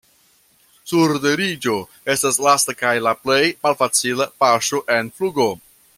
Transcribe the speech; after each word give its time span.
Surteriĝo 0.91 1.75
estas 2.15 2.41
lasta 2.47 2.75
kaj 2.81 2.95
la 3.09 3.15
plej 3.27 3.41
malfacila 3.67 4.31
paŝo 4.45 4.83
en 4.97 5.17
flugo. 5.21 5.51